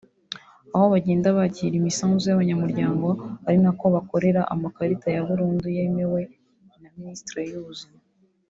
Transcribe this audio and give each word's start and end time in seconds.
aho 0.73 0.85
bagenda 0.93 1.27
bakira 1.37 1.73
imisanzu 1.77 2.23
y’abanyamuryango 2.27 3.07
ari 3.47 3.57
nako 3.63 3.83
babakorera 3.87 4.41
amakarita 4.53 5.07
ya 5.15 5.21
burundu 5.27 5.65
yemewe 5.77 6.21
na 6.81 6.89
minisiteri 6.97 7.49
y’ubuzima 7.53 7.97